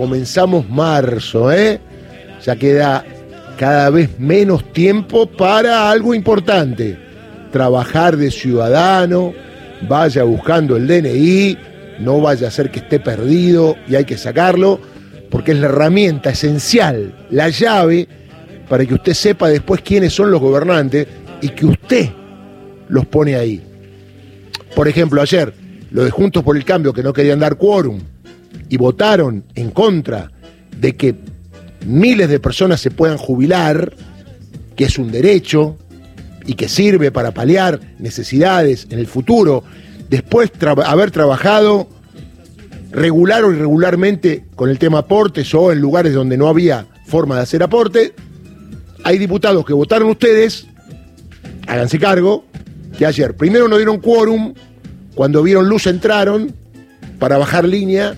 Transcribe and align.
comenzamos 0.00 0.66
marzo, 0.70 1.52
¿eh? 1.52 1.78
Ya 2.42 2.56
queda 2.56 3.04
cada 3.58 3.90
vez 3.90 4.18
menos 4.18 4.64
tiempo 4.72 5.26
para 5.26 5.90
algo 5.90 6.14
importante. 6.14 6.98
Trabajar 7.52 8.16
de 8.16 8.30
ciudadano, 8.30 9.34
vaya 9.86 10.22
buscando 10.22 10.78
el 10.78 10.86
DNI, 10.86 11.58
no 11.98 12.18
vaya 12.18 12.48
a 12.48 12.50
ser 12.50 12.70
que 12.70 12.78
esté 12.78 12.98
perdido 12.98 13.76
y 13.86 13.94
hay 13.94 14.06
que 14.06 14.16
sacarlo, 14.16 14.80
porque 15.28 15.52
es 15.52 15.58
la 15.58 15.66
herramienta 15.66 16.30
esencial, 16.30 17.14
la 17.28 17.50
llave 17.50 18.08
para 18.70 18.86
que 18.86 18.94
usted 18.94 19.12
sepa 19.12 19.50
después 19.50 19.82
quiénes 19.82 20.14
son 20.14 20.30
los 20.30 20.40
gobernantes 20.40 21.06
y 21.42 21.50
que 21.50 21.66
usted 21.66 22.08
los 22.88 23.04
pone 23.04 23.36
ahí. 23.36 23.62
Por 24.74 24.88
ejemplo, 24.88 25.20
ayer, 25.20 25.52
lo 25.90 26.04
de 26.04 26.10
Juntos 26.10 26.42
por 26.42 26.56
el 26.56 26.64
Cambio, 26.64 26.94
que 26.94 27.02
no 27.02 27.12
querían 27.12 27.40
dar 27.40 27.56
quórum 27.56 28.00
y 28.70 28.76
votaron 28.78 29.44
en 29.56 29.70
contra 29.70 30.30
de 30.78 30.96
que 30.96 31.16
miles 31.84 32.30
de 32.30 32.40
personas 32.40 32.80
se 32.80 32.90
puedan 32.90 33.18
jubilar, 33.18 33.92
que 34.76 34.84
es 34.84 34.96
un 34.96 35.10
derecho 35.10 35.76
y 36.46 36.54
que 36.54 36.68
sirve 36.68 37.10
para 37.10 37.32
paliar 37.32 37.80
necesidades 37.98 38.86
en 38.90 39.00
el 39.00 39.08
futuro, 39.08 39.64
después 40.08 40.52
de 40.58 40.68
haber 40.86 41.10
trabajado 41.10 41.88
regular 42.92 43.44
o 43.44 43.52
irregularmente 43.52 44.44
con 44.54 44.70
el 44.70 44.78
tema 44.78 44.98
aportes 44.98 45.52
o 45.54 45.72
en 45.72 45.80
lugares 45.80 46.14
donde 46.14 46.36
no 46.38 46.48
había 46.48 46.86
forma 47.06 47.36
de 47.36 47.42
hacer 47.42 47.62
aporte, 47.64 48.14
hay 49.02 49.18
diputados 49.18 49.66
que 49.66 49.72
votaron 49.72 50.10
ustedes, 50.10 50.66
háganse 51.66 51.98
cargo, 51.98 52.44
que 52.96 53.04
ayer 53.04 53.36
primero 53.36 53.66
no 53.66 53.76
dieron 53.76 53.98
quórum, 53.98 54.54
cuando 55.16 55.42
vieron 55.42 55.68
luz 55.68 55.88
entraron 55.88 56.54
para 57.18 57.36
bajar 57.36 57.64
línea 57.66 58.16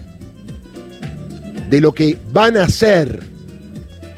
de 1.73 1.81
lo 1.81 1.95
que 1.95 2.19
van 2.35 2.59
a 2.59 2.65
hacer 2.65 3.21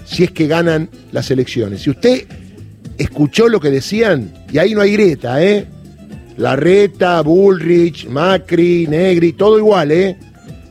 si 0.04 0.24
es 0.24 0.32
que 0.32 0.48
ganan 0.48 0.90
las 1.12 1.30
elecciones. 1.30 1.82
Si 1.82 1.90
usted 1.90 2.26
escuchó 2.98 3.48
lo 3.48 3.60
que 3.60 3.70
decían, 3.70 4.32
y 4.52 4.58
ahí 4.58 4.74
no 4.74 4.80
hay 4.80 4.94
grieta, 4.94 5.40
¿eh? 5.40 5.64
Larreta, 6.36 7.20
Bullrich, 7.20 8.08
Macri, 8.08 8.88
Negri, 8.88 9.34
todo 9.34 9.56
igual, 9.56 9.92
¿eh? 9.92 10.18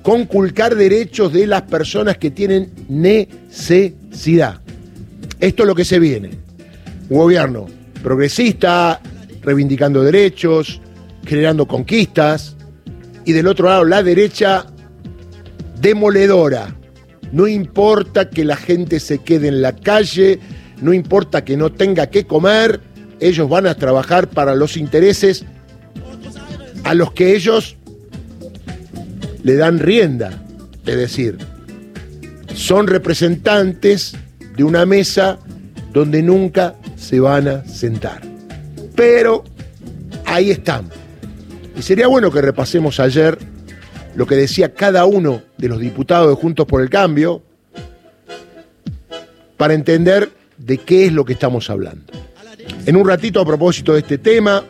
Conculcar 0.01 0.75
derechos 0.75 1.31
de 1.31 1.47
las 1.47 1.61
personas 1.61 2.17
que 2.17 2.31
tienen 2.31 2.69
necesidad. 2.89 4.59
Esto 5.39 5.63
es 5.63 5.67
lo 5.67 5.75
que 5.75 5.85
se 5.85 5.99
viene. 5.99 6.31
Un 7.09 7.17
gobierno 7.17 7.65
progresista, 8.03 8.99
reivindicando 9.41 10.03
derechos, 10.03 10.81
generando 11.25 11.65
conquistas, 11.65 12.57
y 13.23 13.31
del 13.31 13.47
otro 13.47 13.69
lado 13.69 13.85
la 13.85 14.03
derecha 14.03 14.65
demoledora. 15.83 16.73
No 17.31 17.47
importa 17.47 18.29
que 18.29 18.45
la 18.45 18.55
gente 18.55 18.99
se 18.99 19.19
quede 19.19 19.49
en 19.49 19.61
la 19.61 19.75
calle, 19.75 20.39
no 20.81 20.93
importa 20.93 21.43
que 21.43 21.57
no 21.57 21.71
tenga 21.71 22.07
que 22.07 22.25
comer, 22.25 22.79
ellos 23.19 23.49
van 23.49 23.67
a 23.67 23.75
trabajar 23.75 24.29
para 24.29 24.55
los 24.55 24.77
intereses 24.77 25.45
a 26.83 26.93
los 26.93 27.11
que 27.11 27.35
ellos 27.35 27.75
le 29.43 29.55
dan 29.55 29.79
rienda. 29.79 30.43
Es 30.85 30.95
decir, 30.95 31.37
son 32.55 32.87
representantes 32.87 34.15
de 34.55 34.63
una 34.63 34.85
mesa 34.85 35.39
donde 35.91 36.21
nunca 36.21 36.75
se 36.95 37.19
van 37.19 37.47
a 37.47 37.65
sentar. 37.65 38.21
Pero 38.95 39.43
ahí 40.25 40.51
están. 40.51 40.85
Y 41.75 41.81
sería 41.81 42.07
bueno 42.07 42.31
que 42.31 42.41
repasemos 42.41 42.99
ayer 42.99 43.52
lo 44.15 44.25
que 44.25 44.35
decía 44.35 44.73
cada 44.73 45.05
uno 45.05 45.41
de 45.57 45.67
los 45.67 45.79
diputados 45.79 46.29
de 46.29 46.35
Juntos 46.35 46.65
por 46.65 46.81
el 46.81 46.89
Cambio 46.89 47.41
para 49.57 49.73
entender 49.73 50.31
de 50.57 50.77
qué 50.77 51.05
es 51.05 51.13
lo 51.13 51.25
que 51.25 51.33
estamos 51.33 51.69
hablando. 51.69 52.11
En 52.85 52.95
un 52.95 53.07
ratito 53.07 53.39
a 53.39 53.45
propósito 53.45 53.93
de 53.93 53.99
este 53.99 54.17
tema, 54.17 54.63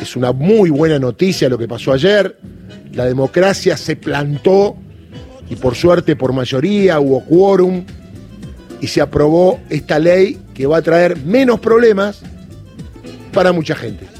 es 0.00 0.16
una 0.16 0.32
muy 0.32 0.70
buena 0.70 0.98
noticia 0.98 1.48
lo 1.48 1.58
que 1.58 1.68
pasó 1.68 1.92
ayer, 1.92 2.36
la 2.92 3.04
democracia 3.04 3.76
se 3.76 3.96
plantó 3.96 4.76
y 5.48 5.56
por 5.56 5.74
suerte 5.74 6.16
por 6.16 6.32
mayoría 6.32 7.00
hubo 7.00 7.24
quórum 7.24 7.84
y 8.80 8.86
se 8.86 9.00
aprobó 9.00 9.60
esta 9.70 9.98
ley 9.98 10.38
que 10.54 10.66
va 10.66 10.78
a 10.78 10.82
traer 10.82 11.16
menos 11.18 11.60
problemas 11.60 12.20
para 13.32 13.52
mucha 13.52 13.74
gente. 13.74 14.11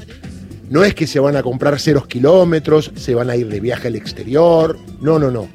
No 0.73 0.83
es 0.83 0.95
que 0.95 1.05
se 1.05 1.19
van 1.19 1.35
a 1.35 1.43
comprar 1.43 1.79
ceros 1.79 2.07
kilómetros, 2.07 2.91
se 2.95 3.13
van 3.13 3.29
a 3.29 3.35
ir 3.35 3.47
de 3.47 3.59
viaje 3.59 3.89
al 3.89 3.95
exterior, 3.95 4.75
no, 5.01 5.19
no, 5.19 5.29
no. 5.29 5.47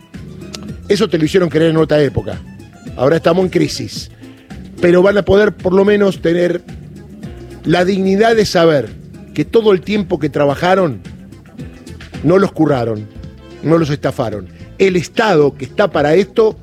Eso 0.89 1.09
te 1.09 1.19
lo 1.19 1.25
hicieron 1.25 1.49
creer 1.49 1.71
en 1.73 1.77
otra 1.77 2.01
época. 2.01 2.41
Ahora 2.97 3.17
estamos 3.17 3.45
en 3.45 3.51
crisis. 3.51 4.12
Pero 4.81 5.03
van 5.03 5.19
a 5.19 5.25
poder 5.25 5.56
por 5.56 5.73
lo 5.73 5.84
menos 5.84 6.23
tener 6.23 6.62
la 7.65 7.84
dignidad 7.84 8.37
de 8.37 8.47
saber 8.47 8.91
que 9.34 9.45
todo 9.45 9.73
el 9.73 9.81
tiempo 9.81 10.21
que 10.21 10.31
trabajaron 10.31 11.01
no 12.23 12.39
los 12.39 12.53
curraron, 12.53 13.05
no 13.65 13.77
los 13.77 13.91
estafaron. 13.91 14.47
El 14.79 14.95
Estado 14.95 15.53
que 15.53 15.65
está 15.65 15.91
para 15.91 16.15
esto 16.15 16.56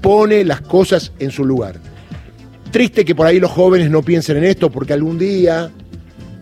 pone 0.00 0.44
las 0.44 0.60
cosas 0.60 1.10
en 1.18 1.32
su 1.32 1.44
lugar. 1.44 1.80
Triste 2.70 3.04
que 3.04 3.16
por 3.16 3.26
ahí 3.26 3.40
los 3.40 3.50
jóvenes 3.50 3.90
no 3.90 4.02
piensen 4.02 4.36
en 4.36 4.44
esto 4.44 4.70
porque 4.70 4.92
algún 4.92 5.18
día 5.18 5.72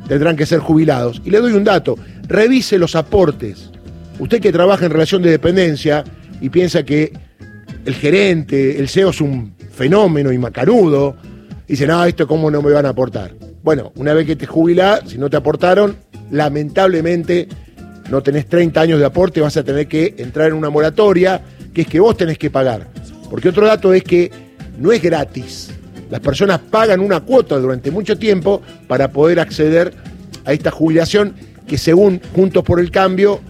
tendrán 0.09 0.37
que 0.37 0.47
ser 0.47 0.61
jubilados. 0.61 1.21
Y 1.25 1.31
le 1.31 1.41
doy 1.41 1.53
un 1.53 1.65
dato, 1.65 1.97
revise 2.27 2.79
los 2.79 2.95
aportes. 2.95 3.71
Usted 4.19 4.41
que 4.41 4.53
trabaja 4.53 4.87
en 4.87 4.93
relación 4.93 5.23
de 5.23 5.31
dependencia 5.31 6.05
y 6.41 6.49
piensa 6.49 6.85
que 6.85 7.13
el 7.85 7.95
gerente, 7.95 8.79
el 8.79 8.89
CEO 8.89 9.11
es 9.11 9.21
un 9.21 9.55
fenómeno 9.73 10.33
y 10.33 10.39
macanudo, 10.39 11.17
dice, 11.67 11.87
no, 11.87 12.05
esto 12.05 12.27
cómo 12.27 12.51
no 12.51 12.63
me 12.63 12.73
van 12.73 12.87
a 12.87 12.91
aportar. 12.91 13.35
Bueno, 13.63 13.93
una 13.97 14.13
vez 14.13 14.27
que 14.27 14.37
te 14.37 14.47
jubilás, 14.47 15.03
si 15.07 15.19
no 15.19 15.29
te 15.31 15.37
aportaron, 15.37 15.97
lamentablemente 16.31 17.49
no 18.11 18.23
tenés 18.23 18.47
30 18.47 18.81
años 18.81 18.99
de 18.99 19.07
aporte, 19.07 19.41
vas 19.41 19.57
a 19.57 19.65
tener 19.65 19.89
que 19.89 20.15
entrar 20.19 20.49
en 20.49 20.55
una 20.55 20.71
moratoria, 20.71 21.43
que 21.73 21.83
es 21.83 21.87
que 21.87 22.01
vos 22.01 22.17
tenés 22.17 22.39
que 22.39 22.51
pagar. 22.51 22.89
Porque 23.31 23.49
otro 23.49 23.67
dato 23.67 23.93
es 23.95 24.05
que 24.05 24.31
no 24.79 24.93
es 24.93 25.03
gratis. 25.03 25.71
Las 26.11 26.21
personas 26.21 26.61
pagan 26.71 27.01
una 27.01 27.21
cuota 27.21 27.59
durante 27.59 27.91
mucho 27.91 28.19
tiempo 28.19 28.63
para 28.87 29.11
poder 29.11 29.41
acceder 29.41 29.95
a 30.45 30.53
esta 30.53 30.71
jubilación 30.71 31.35
que 31.67 31.79
según 31.79 32.21
Juntos 32.35 32.63
por 32.63 32.81
el 32.81 32.91
Cambio 32.91 33.41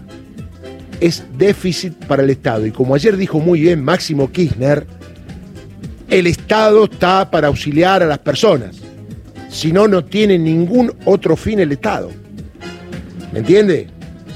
es 1.01 1.25
déficit 1.37 1.93
para 2.05 2.23
el 2.23 2.29
Estado. 2.29 2.65
Y 2.65 2.71
como 2.71 2.95
ayer 2.95 3.17
dijo 3.17 3.39
muy 3.39 3.61
bien 3.61 3.83
Máximo 3.83 4.31
Kirchner, 4.31 4.85
el 6.09 6.27
Estado 6.27 6.85
está 6.85 7.29
para 7.29 7.47
auxiliar 7.47 8.03
a 8.03 8.05
las 8.05 8.19
personas. 8.19 8.77
Si 9.49 9.71
no, 9.71 9.87
no 9.87 10.05
tiene 10.05 10.37
ningún 10.37 10.93
otro 11.05 11.35
fin 11.35 11.59
el 11.59 11.71
Estado. 11.71 12.11
¿Me 13.31 13.39
entiende? 13.39 13.87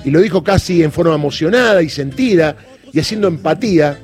Y 0.03 0.12
lo 0.12 0.22
dijo 0.22 0.44
casi 0.44 0.84
en 0.84 0.91
forma 0.91 1.16
emocionada 1.16 1.81
y 1.81 1.90
sentida 1.90 2.56
y 2.91 3.00
haciendo 3.00 3.28
empatía 3.28 4.00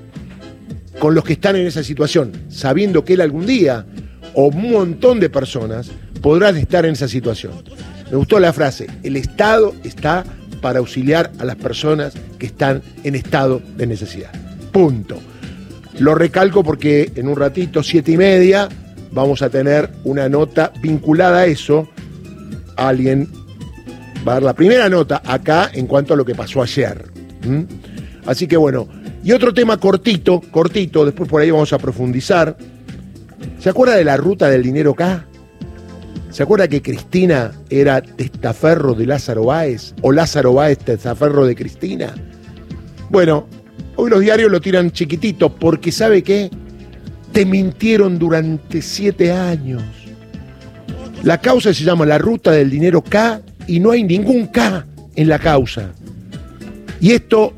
con 1.00 1.14
los 1.16 1.24
que 1.24 1.34
están 1.34 1.56
en 1.56 1.68
esa 1.68 1.84
situación, 1.84 2.32
sabiendo 2.50 3.04
que 3.04 3.14
él 3.14 3.22
algún 3.22 3.46
día, 3.46 3.86
o 4.36 4.48
un 4.48 4.72
montón 4.72 5.20
de 5.20 5.30
personas, 5.30 5.90
podrán 6.22 6.58
estar 6.58 6.86
en 6.86 6.94
esa 6.94 7.08
situación. 7.08 7.54
Me 8.12 8.18
gustó 8.18 8.40
la 8.40 8.54
frase, 8.54 8.88
el 9.04 9.16
Estado 9.18 9.74
está 9.84 10.24
para 10.62 10.80
auxiliar 10.80 11.32
a 11.40 11.46
las 11.46 11.56
personas 11.56 12.14
que 12.40 12.48
están 12.48 12.82
en 13.04 13.16
estado 13.16 13.62
de 13.78 13.88
necesidad. 13.88 14.32
Punto. 14.72 15.20
Lo 16.00 16.16
recalco 16.16 16.64
porque 16.64 17.12
en 17.16 17.28
un 17.28 17.36
ratito, 17.36 17.84
siete 17.84 18.12
y 18.12 18.18
media, 18.18 18.68
vamos 19.12 19.42
a 19.42 19.50
tener 19.50 19.90
una 20.04 20.28
nota 20.28 20.74
vinculada 20.82 21.42
a 21.42 21.46
eso. 21.46 21.88
Alguien 22.76 23.30
va 24.28 24.32
a 24.32 24.36
dar 24.36 24.44
la 24.44 24.54
primera 24.54 24.90
nota 24.90 25.22
acá 25.24 25.70
en 25.74 25.88
cuanto 25.88 26.14
a 26.14 26.18
lo 26.18 26.26
que 26.26 26.36
pasó 26.36 26.62
ayer. 26.62 27.06
Así 28.26 28.48
que 28.48 28.58
bueno, 28.58 28.88
y 29.24 29.32
otro 29.32 29.54
tema 29.54 29.78
cortito, 29.78 30.42
cortito, 30.52 31.06
después 31.06 31.30
por 31.30 31.42
ahí 31.42 31.52
vamos 31.52 31.72
a 31.74 31.78
profundizar. 31.78 32.58
¿Se 33.60 33.70
acuerda 33.70 33.96
de 33.96 34.04
la 34.04 34.18
ruta 34.18 34.50
del 34.50 34.64
dinero 34.64 34.92
acá? 34.92 35.26
¿Se 36.30 36.44
acuerda 36.44 36.68
que 36.68 36.82
Cristina 36.82 37.52
era 37.70 38.02
testaferro 38.02 38.94
de 38.94 39.06
Lázaro 39.06 39.46
Báez? 39.46 39.94
¿O 40.02 40.12
Lázaro 40.12 40.54
Báez 40.54 40.80
testaferro 40.80 41.46
de 41.46 41.56
Cristina? 41.56 42.14
Bueno, 43.10 43.48
hoy 43.96 44.10
los 44.10 44.20
diarios 44.20 44.52
lo 44.52 44.60
tiran 44.60 44.92
chiquitito 44.92 45.56
porque 45.56 45.92
¿sabe 45.92 46.24
qué? 46.24 46.50
Te 47.32 47.46
mintieron 47.46 48.20
durante 48.20 48.82
siete 48.82 49.32
años. 49.32 49.84
La 51.24 51.40
causa 51.40 51.74
se 51.74 51.84
llama 51.84 52.06
la 52.06 52.18
ruta 52.18 52.52
del 52.52 52.70
dinero 52.70 53.02
K 53.02 53.42
y 53.68 53.80
no 53.80 53.92
hay 53.92 54.04
ningún 54.04 54.48
K 54.48 54.86
en 55.16 55.28
la 55.30 55.40
causa. 55.40 55.92
Y 57.00 57.12
esto 57.12 57.54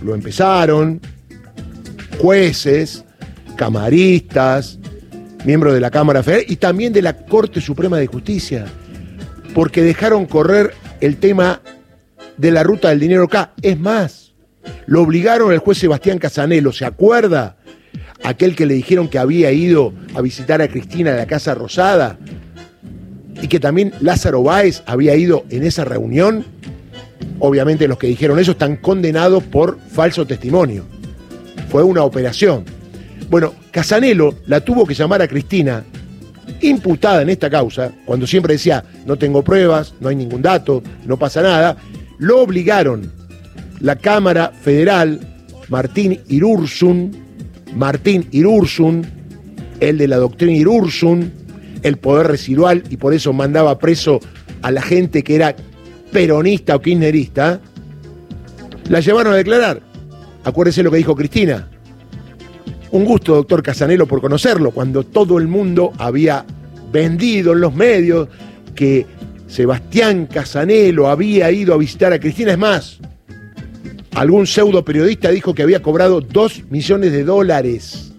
lo 0.00 0.14
empezaron 0.14 1.00
jueces, 2.18 3.04
camaristas, 3.56 4.78
miembros 5.44 5.74
de 5.74 5.80
la 5.80 5.90
Cámara 5.90 6.22
Federal 6.22 6.44
y 6.48 6.56
también 6.56 6.92
de 6.92 7.02
la 7.02 7.16
Corte 7.16 7.60
Suprema 7.60 7.98
de 7.98 8.06
Justicia, 8.06 8.66
porque 9.54 9.82
dejaron 9.82 10.26
correr 10.26 10.74
el 11.00 11.16
tema 11.16 11.60
de 12.36 12.50
la 12.50 12.62
ruta 12.62 12.88
del 12.88 13.00
dinero 13.00 13.24
acá. 13.24 13.52
Es 13.62 13.78
más, 13.78 14.32
lo 14.86 15.02
obligaron 15.02 15.52
el 15.52 15.58
juez 15.58 15.78
Sebastián 15.78 16.18
Casanelo, 16.18 16.72
¿se 16.72 16.84
acuerda? 16.84 17.56
aquel 18.22 18.54
que 18.54 18.66
le 18.66 18.74
dijeron 18.74 19.08
que 19.08 19.18
había 19.18 19.52
ido 19.52 19.92
a 20.14 20.20
visitar 20.20 20.62
a 20.62 20.68
Cristina 20.68 21.10
en 21.10 21.16
la 21.16 21.26
Casa 21.26 21.54
Rosada 21.54 22.18
y 23.40 23.48
que 23.48 23.60
también 23.60 23.92
Lázaro 24.00 24.42
Báez 24.42 24.82
había 24.86 25.16
ido 25.16 25.44
en 25.50 25.64
esa 25.64 25.84
reunión, 25.84 26.44
obviamente 27.40 27.88
los 27.88 27.98
que 27.98 28.06
dijeron 28.06 28.38
eso 28.38 28.52
están 28.52 28.76
condenados 28.76 29.42
por 29.42 29.78
falso 29.80 30.26
testimonio. 30.26 30.84
Fue 31.68 31.82
una 31.82 32.04
operación. 32.04 32.64
Bueno, 33.32 33.54
Casanelo 33.70 34.34
la 34.44 34.60
tuvo 34.60 34.84
que 34.84 34.92
llamar 34.92 35.22
a 35.22 35.26
Cristina, 35.26 35.82
imputada 36.60 37.22
en 37.22 37.30
esta 37.30 37.48
causa, 37.48 37.90
cuando 38.04 38.26
siempre 38.26 38.52
decía, 38.52 38.84
no 39.06 39.16
tengo 39.16 39.42
pruebas, 39.42 39.94
no 40.00 40.10
hay 40.10 40.16
ningún 40.16 40.42
dato, 40.42 40.82
no 41.06 41.16
pasa 41.16 41.40
nada, 41.40 41.78
lo 42.18 42.42
obligaron 42.42 43.10
la 43.80 43.96
Cámara 43.96 44.50
Federal, 44.50 45.18
Martín 45.70 46.20
Irursun, 46.28 47.16
Martín 47.74 48.28
Irursun, 48.32 49.06
el 49.80 49.96
de 49.96 50.08
la 50.08 50.18
doctrina 50.18 50.52
Irursun, 50.52 51.32
el 51.82 51.96
poder 51.96 52.26
residual, 52.26 52.82
y 52.90 52.98
por 52.98 53.14
eso 53.14 53.32
mandaba 53.32 53.78
preso 53.78 54.20
a 54.60 54.70
la 54.70 54.82
gente 54.82 55.24
que 55.24 55.36
era 55.36 55.56
peronista 56.12 56.76
o 56.76 56.82
kirchnerista, 56.82 57.62
la 58.90 59.00
llevaron 59.00 59.32
a 59.32 59.36
declarar. 59.36 59.80
Acuérdese 60.44 60.82
lo 60.82 60.90
que 60.90 60.98
dijo 60.98 61.16
Cristina. 61.16 61.71
Un 62.92 63.06
gusto, 63.06 63.34
doctor 63.34 63.62
Casanelo, 63.62 64.06
por 64.06 64.20
conocerlo, 64.20 64.70
cuando 64.70 65.02
todo 65.02 65.38
el 65.38 65.48
mundo 65.48 65.94
había 65.96 66.44
vendido 66.92 67.54
en 67.54 67.60
los 67.62 67.74
medios 67.74 68.28
que 68.74 69.06
Sebastián 69.48 70.26
Casanelo 70.26 71.08
había 71.08 71.50
ido 71.50 71.72
a 71.72 71.78
visitar 71.78 72.12
a 72.12 72.20
Cristina. 72.20 72.52
Es 72.52 72.58
más, 72.58 72.98
algún 74.14 74.46
pseudo 74.46 74.84
periodista 74.84 75.30
dijo 75.30 75.54
que 75.54 75.62
había 75.62 75.80
cobrado 75.80 76.20
dos 76.20 76.64
millones 76.68 77.12
de 77.12 77.24
dólares. 77.24 78.12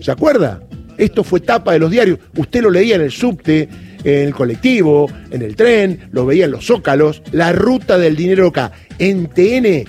¿Se 0.00 0.10
acuerda? 0.10 0.62
Esto 0.96 1.22
fue 1.22 1.40
tapa 1.40 1.74
de 1.74 1.78
los 1.78 1.90
diarios. 1.90 2.20
Usted 2.34 2.62
lo 2.62 2.70
leía 2.70 2.94
en 2.94 3.02
el 3.02 3.12
subte, 3.12 3.68
en 4.02 4.28
el 4.28 4.34
colectivo, 4.34 5.10
en 5.30 5.42
el 5.42 5.56
tren, 5.56 6.08
lo 6.10 6.24
veía 6.24 6.46
en 6.46 6.52
los 6.52 6.64
zócalos. 6.64 7.22
La 7.32 7.52
ruta 7.52 7.98
del 7.98 8.16
dinero 8.16 8.48
acá. 8.48 8.72
En 8.98 9.26
TN 9.26 9.84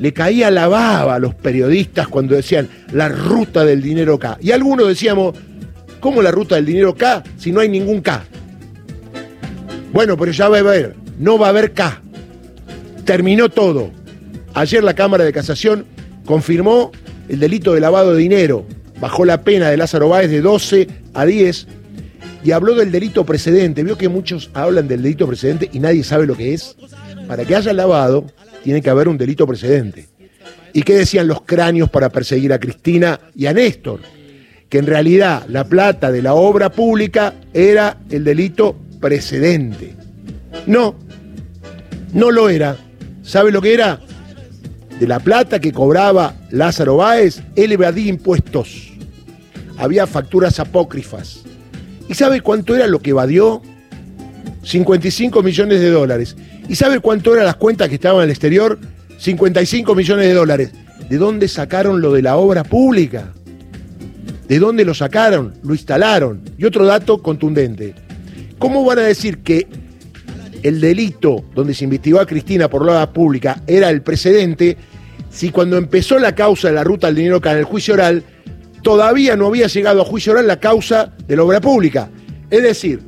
le 0.00 0.12
caía 0.12 0.50
la 0.50 0.68
baba 0.68 1.14
a 1.14 1.18
los 1.18 1.34
periodisas 1.34 2.08
cuando 2.08 2.34
decían 2.34 2.68
la 2.92 3.08
ruta 3.08 3.64
del 3.64 3.82
dinero 3.82 4.18
K. 4.18 4.38
Y 4.40 4.50
algunos 4.50 4.88
decíamos, 4.88 5.34
¿cómo 6.00 6.22
la 6.22 6.30
ruta 6.30 6.56
del 6.56 6.66
dinero 6.66 6.94
K 6.94 7.22
si 7.36 7.52
no 7.52 7.60
hay 7.60 7.68
ningún 7.68 8.00
K? 8.00 8.24
Bueno, 9.92 10.16
pero 10.16 10.32
ya 10.32 10.48
va 10.48 10.56
a 10.56 10.60
haber, 10.60 10.96
no 11.18 11.38
va 11.38 11.46
a 11.46 11.50
haber 11.50 11.72
K. 11.72 12.02
Terminó 13.04 13.48
todo. 13.48 13.90
Ayer 14.54 14.82
la 14.82 14.94
Cámara 14.94 15.24
de 15.24 15.32
Casación 15.32 15.84
confirmó 16.24 16.90
el 17.28 17.40
delito 17.40 17.74
de 17.74 17.80
lavado 17.80 18.12
de 18.12 18.18
dinero, 18.18 18.66
bajó 19.00 19.24
la 19.24 19.42
pena 19.42 19.70
de 19.70 19.76
Lázaro 19.76 20.08
Báez 20.08 20.30
de 20.30 20.40
12 20.40 20.88
a 21.12 21.24
10 21.24 21.66
y 22.44 22.50
habló 22.52 22.74
del 22.74 22.92
delito 22.92 23.24
precedente. 23.24 23.82
Vio 23.82 23.96
que 23.96 24.08
muchos 24.08 24.50
hablan 24.54 24.86
del 24.86 25.02
delito 25.02 25.26
precedente 25.26 25.70
y 25.72 25.78
nadie 25.78 26.04
sabe 26.04 26.26
lo 26.26 26.36
que 26.36 26.54
es. 26.54 26.76
Para 27.26 27.44
que 27.44 27.56
haya 27.56 27.72
lavado, 27.72 28.26
tiene 28.64 28.80
que 28.80 28.88
haber 28.88 29.08
un 29.08 29.18
delito 29.18 29.46
precedente. 29.46 30.08
¿Y 30.72 30.82
qué 30.82 30.94
decían 30.96 31.28
los 31.28 31.42
cráneos 31.42 31.90
para 31.90 32.08
perseguir 32.08 32.50
a 32.54 32.58
Cristina 32.58 33.20
y 33.36 33.44
a 33.44 33.52
Néstor? 33.52 34.00
Que 34.70 34.78
en 34.78 34.86
realidad 34.86 35.44
la 35.48 35.64
plata 35.64 36.10
de 36.10 36.22
la 36.22 36.32
obra 36.32 36.70
pública 36.70 37.34
era 37.52 37.98
el 38.08 38.24
delito 38.24 38.74
precedente. 39.00 39.94
No, 40.66 40.96
no 42.14 42.30
lo 42.30 42.48
era. 42.48 42.78
¿Sabe 43.22 43.52
lo 43.52 43.60
que 43.60 43.74
era? 43.74 44.00
De 44.98 45.06
la 45.06 45.20
plata 45.20 45.60
que 45.60 45.70
cobraba 45.70 46.34
Lázaro 46.50 46.96
Báez, 46.96 47.42
él 47.56 47.72
evadía 47.72 48.08
impuestos. 48.08 48.94
Había 49.76 50.06
facturas 50.06 50.58
apócrifas. 50.58 51.42
¿Y 52.08 52.14
sabe 52.14 52.40
cuánto 52.40 52.74
era 52.74 52.86
lo 52.86 53.00
que 53.00 53.10
evadió? 53.10 53.60
55 54.62 55.42
millones 55.42 55.80
de 55.80 55.90
dólares. 55.90 56.34
¿Y 56.68 56.76
sabe 56.76 57.00
cuánto 57.00 57.34
eran 57.34 57.46
las 57.46 57.56
cuentas 57.56 57.88
que 57.88 57.96
estaban 57.96 58.24
el 58.24 58.30
exterior? 58.30 58.78
55 59.18 59.94
millones 59.94 60.26
de 60.26 60.34
dólares. 60.34 60.70
¿De 61.08 61.18
dónde 61.18 61.48
sacaron 61.48 62.00
lo 62.00 62.12
de 62.12 62.22
la 62.22 62.36
obra 62.36 62.64
pública? 62.64 63.32
¿De 64.48 64.58
dónde 64.58 64.84
lo 64.84 64.94
sacaron? 64.94 65.54
Lo 65.62 65.74
instalaron. 65.74 66.42
Y 66.56 66.64
otro 66.64 66.86
dato 66.86 67.22
contundente. 67.22 67.94
¿Cómo 68.58 68.84
van 68.84 68.98
a 69.00 69.02
decir 69.02 69.38
que 69.38 69.66
el 70.62 70.80
delito 70.80 71.44
donde 71.54 71.74
se 71.74 71.84
investigó 71.84 72.20
a 72.20 72.26
Cristina 72.26 72.70
por 72.70 72.84
la 72.86 72.92
obra 72.92 73.12
pública 73.12 73.62
era 73.66 73.90
el 73.90 74.00
precedente 74.00 74.78
si 75.28 75.50
cuando 75.50 75.76
empezó 75.76 76.18
la 76.18 76.34
causa 76.34 76.68
de 76.68 76.74
la 76.74 76.84
ruta 76.84 77.08
del 77.08 77.16
dinero 77.16 77.40
en 77.44 77.58
el 77.58 77.64
juicio 77.64 77.92
oral 77.92 78.24
todavía 78.82 79.36
no 79.36 79.48
había 79.48 79.66
llegado 79.66 80.00
a 80.00 80.04
juicio 80.04 80.32
oral 80.32 80.46
la 80.46 80.60
causa 80.60 81.12
de 81.26 81.36
la 81.36 81.42
obra 81.42 81.60
pública? 81.60 82.08
Es 82.50 82.62
decir, 82.62 83.00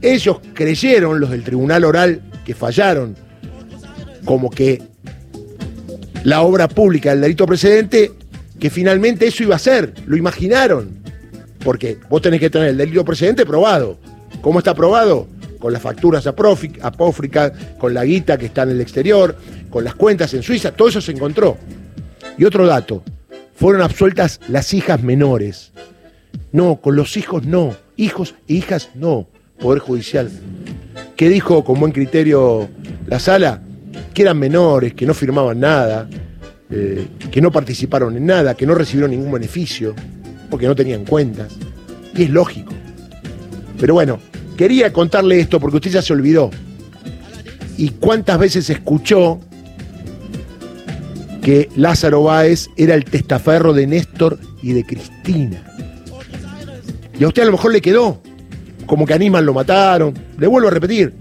ellos 0.00 0.38
creyeron, 0.54 1.20
los 1.20 1.30
del 1.30 1.42
tribunal 1.42 1.84
oral, 1.84 2.22
que 2.48 2.54
fallaron, 2.54 3.14
como 4.24 4.48
que 4.48 4.80
la 6.24 6.40
obra 6.40 6.66
pública 6.66 7.10
del 7.10 7.20
delito 7.20 7.44
precedente, 7.44 8.10
que 8.58 8.70
finalmente 8.70 9.26
eso 9.26 9.42
iba 9.42 9.54
a 9.54 9.58
ser, 9.58 9.92
lo 10.06 10.16
imaginaron. 10.16 10.96
Porque 11.62 11.98
vos 12.08 12.22
tenés 12.22 12.40
que 12.40 12.48
tener 12.48 12.68
el 12.68 12.78
delito 12.78 13.04
precedente 13.04 13.44
probado. 13.44 13.98
¿Cómo 14.40 14.60
está 14.60 14.74
probado? 14.74 15.28
Con 15.58 15.74
las 15.74 15.82
facturas 15.82 16.26
apófricas, 16.26 17.52
con 17.76 17.92
la 17.92 18.06
guita 18.06 18.38
que 18.38 18.46
está 18.46 18.62
en 18.62 18.70
el 18.70 18.80
exterior, 18.80 19.36
con 19.68 19.84
las 19.84 19.94
cuentas 19.94 20.32
en 20.32 20.42
Suiza, 20.42 20.72
todo 20.72 20.88
eso 20.88 21.02
se 21.02 21.12
encontró. 21.12 21.58
Y 22.38 22.46
otro 22.46 22.66
dato, 22.66 23.02
fueron 23.54 23.82
absueltas 23.82 24.40
las 24.48 24.72
hijas 24.72 25.02
menores. 25.02 25.72
No, 26.52 26.76
con 26.76 26.96
los 26.96 27.18
hijos 27.18 27.44
no, 27.44 27.76
hijos 27.98 28.36
e 28.48 28.54
hijas 28.54 28.88
no, 28.94 29.28
Poder 29.58 29.80
Judicial 29.80 30.30
que 31.18 31.28
dijo 31.28 31.64
con 31.64 31.80
buen 31.80 31.90
criterio 31.90 32.68
la 33.08 33.18
sala 33.18 33.60
que 34.14 34.22
eran 34.22 34.38
menores, 34.38 34.94
que 34.94 35.04
no 35.04 35.14
firmaban 35.14 35.58
nada, 35.58 36.08
eh, 36.70 37.08
que 37.32 37.40
no 37.40 37.50
participaron 37.50 38.16
en 38.16 38.24
nada, 38.24 38.54
que 38.54 38.64
no 38.64 38.74
recibieron 38.76 39.10
ningún 39.10 39.32
beneficio, 39.32 39.96
porque 40.48 40.68
no 40.68 40.76
tenían 40.76 41.04
cuentas. 41.04 41.56
Y 42.14 42.22
es 42.22 42.30
lógico. 42.30 42.72
Pero 43.80 43.94
bueno, 43.94 44.20
quería 44.56 44.92
contarle 44.92 45.40
esto 45.40 45.58
porque 45.58 45.78
usted 45.78 45.90
ya 45.90 46.02
se 46.02 46.12
olvidó. 46.12 46.50
¿Y 47.76 47.88
cuántas 47.90 48.38
veces 48.38 48.70
escuchó 48.70 49.40
que 51.42 51.68
Lázaro 51.74 52.22
Báez 52.22 52.68
era 52.76 52.94
el 52.94 53.04
testaferro 53.04 53.72
de 53.72 53.88
Néstor 53.88 54.38
y 54.62 54.72
de 54.72 54.84
Cristina? 54.84 55.64
Y 57.18 57.24
a 57.24 57.26
usted 57.26 57.42
a 57.42 57.46
lo 57.46 57.52
mejor 57.52 57.72
le 57.72 57.80
quedó, 57.80 58.22
como 58.88 59.06
que 59.06 59.14
Aníbal 59.14 59.44
lo 59.44 59.54
mataron. 59.54 60.14
Le 60.38 60.48
vuelvo 60.48 60.66
a 60.66 60.72
repetir, 60.72 61.12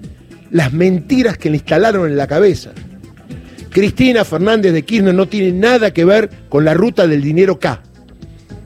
las 0.49 0.73
mentiras 0.73 1.37
que 1.37 1.51
le 1.51 1.57
instalaron 1.57 2.09
en 2.09 2.17
la 2.17 2.25
cabeza. 2.25 2.71
Cristina 3.69 4.25
Fernández 4.25 4.73
de 4.73 4.83
Kirchner 4.83 5.13
no 5.13 5.27
tiene 5.27 5.51
nada 5.51 5.91
que 5.91 6.03
ver 6.03 6.31
con 6.49 6.65
la 6.65 6.73
ruta 6.73 7.05
del 7.05 7.21
dinero 7.21 7.59
K. 7.59 7.83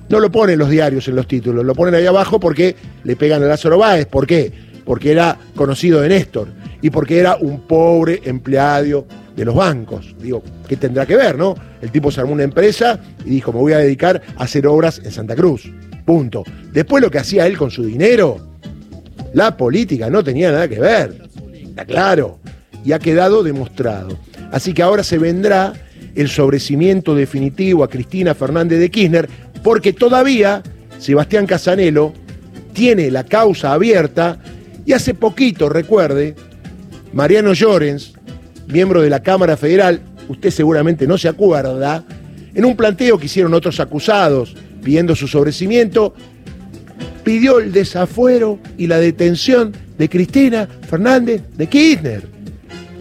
No 0.08 0.20
lo 0.20 0.32
ponen 0.32 0.60
los 0.60 0.70
diarios 0.70 1.08
en 1.08 1.16
los 1.16 1.28
títulos, 1.28 1.66
lo 1.66 1.74
ponen 1.74 1.96
ahí 1.96 2.06
abajo 2.06 2.40
porque 2.40 2.76
le 3.04 3.16
pegan 3.16 3.44
a 3.44 3.48
Lázaro 3.48 3.78
Báez. 3.78 4.06
¿Por 4.06 4.28
qué? 4.28 4.54
Porque 4.86 5.12
era 5.12 5.38
conocido 5.56 6.00
de 6.00 6.10
Néstor 6.10 6.50
y 6.82 6.90
porque 6.92 7.18
era 7.18 7.36
un 7.38 7.62
pobre 7.62 8.22
empleado 8.24 9.08
de 9.36 9.46
los 9.46 9.56
bancos. 9.56 10.16
Digo, 10.20 10.44
¿qué 10.68 10.76
tendrá 10.76 11.06
que 11.06 11.16
ver, 11.16 11.38
no? 11.38 11.56
El 11.82 11.92
tipo 11.92 12.12
se 12.12 12.22
armó 12.22 12.34
una 12.34 12.44
empresa 12.44 13.00
y 13.26 13.32
dijo, 13.32 13.52
me 13.52 13.60
voy 13.60 13.74
a 13.74 13.80
dedicar 13.80 14.22
a 14.38 14.44
hacer 14.44 14.68
obras 14.68 15.02
en 15.04 15.12
Santa 15.12 15.36
Cruz. 15.36 15.72
Punto. 16.06 16.44
Después 16.72 17.02
lo 17.02 17.10
que 17.10 17.20
hacía 17.20 17.48
él 17.48 17.58
con 17.58 17.72
su 17.72 17.84
dinero, 17.84 18.51
la 19.34 19.56
política 19.58 20.10
no 20.10 20.24
tenía 20.24 20.52
nada 20.52 20.68
que 20.68 20.80
ver. 20.80 21.22
Está 21.54 21.86
claro. 21.86 22.40
Y 22.84 22.94
ha 22.94 23.00
quedado 23.00 23.44
demostrado. 23.44 24.18
Así 24.52 24.74
que 24.74 24.82
ahora 24.82 25.04
se 25.04 25.18
vendrá 25.18 25.74
el 26.16 26.30
sobrecimiento 26.30 27.16
definitivo 27.16 27.84
a 27.84 27.90
Cristina 27.90 28.34
Fernández 28.34 28.80
de 28.80 28.92
Kirchner, 28.92 29.30
porque 29.64 29.94
todavía 29.94 30.62
Sebastián 31.00 31.46
Casanelo 31.46 32.14
tiene 32.74 33.12
la 33.12 33.24
causa 33.24 33.74
abierta 33.74 34.40
y 34.86 34.94
hace 34.94 35.14
poquito, 35.14 35.70
recuerde, 35.70 36.36
Mariano 37.14 37.54
Llorens, 37.54 38.14
miembro 38.68 39.02
de 39.02 39.10
la 39.10 39.22
Cámara 39.22 39.58
Federal, 39.58 40.02
usted 40.28 40.50
seguramente 40.50 41.08
no 41.08 41.18
se 41.18 41.28
acuerda, 41.28 42.04
en 42.54 42.66
un 42.66 42.76
planteo 42.76 43.18
que 43.18 43.28
hicieron 43.28 43.54
otros 43.54 43.80
acusados 43.80 44.56
pidiendo 44.84 45.16
su 45.16 45.28
sobrecimiento, 45.28 46.14
pidió 47.24 47.60
el 47.60 47.72
desafuero 47.72 48.60
y 48.78 48.88
la 48.88 48.98
detención 48.98 49.74
de 49.98 50.10
Cristina 50.10 50.68
Fernández 50.90 51.42
de 51.56 51.68
Kirchner. 51.68 52.24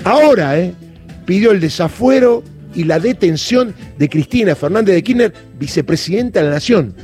Ahora, 0.04 0.58
¿eh? 0.58 0.74
Pidió 1.24 1.52
el 1.52 1.60
desafuero 1.60 2.42
y 2.74 2.84
la 2.84 2.98
detención 2.98 3.74
de 3.98 4.08
Cristina 4.08 4.54
Fernández 4.54 4.94
de 4.94 5.02
Kirchner, 5.02 5.32
vicepresidenta 5.58 6.40
de 6.40 6.46
la 6.46 6.54
Nación, 6.54 6.94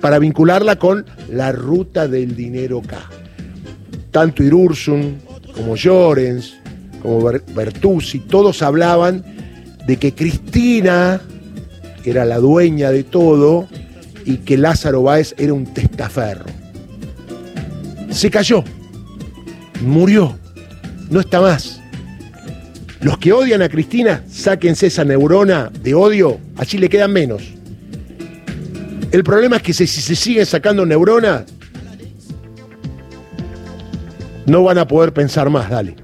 para 0.00 0.18
vincularla 0.18 0.76
con 0.76 1.04
la 1.30 1.52
ruta 1.52 2.08
del 2.08 2.36
dinero 2.36 2.82
K. 2.82 2.98
Tanto 4.10 4.42
Irursun 4.42 5.18
como 5.54 5.76
Llorens, 5.76 6.54
como 7.02 7.22
Bertuzzi, 7.54 8.20
todos 8.20 8.62
hablaban 8.62 9.24
de 9.86 9.96
que 9.96 10.14
Cristina 10.14 11.20
era 12.04 12.24
la 12.24 12.38
dueña 12.38 12.90
de 12.90 13.04
todo 13.04 13.68
y 14.24 14.38
que 14.38 14.56
Lázaro 14.56 15.02
Báez 15.02 15.34
era 15.38 15.52
un 15.52 15.72
testaferro. 15.72 16.46
Se 18.10 18.30
cayó, 18.30 18.64
murió, 19.82 20.36
no 21.10 21.20
está 21.20 21.40
más. 21.40 21.80
Los 23.00 23.18
que 23.18 23.32
odian 23.32 23.62
a 23.62 23.68
Cristina, 23.68 24.22
sáquense 24.30 24.88
esa 24.88 25.04
neurona 25.04 25.70
de 25.82 25.94
odio, 25.94 26.38
así 26.56 26.76
le 26.76 26.88
quedan 26.88 27.12
menos. 27.12 27.42
El 29.10 29.24
problema 29.24 29.56
es 29.56 29.62
que 29.62 29.72
si 29.72 29.86
se 29.86 30.14
siguen 30.14 30.46
sacando 30.46 30.84
neuronas, 30.84 31.44
no 34.46 34.62
van 34.64 34.78
a 34.78 34.86
poder 34.86 35.12
pensar 35.12 35.48
más, 35.50 35.70
dale. 35.70 35.96